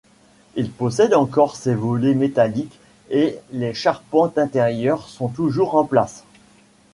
[0.55, 2.79] Il possède encore ses volets métalliques
[3.11, 6.23] et les charpentes intérieures sont toujours en place.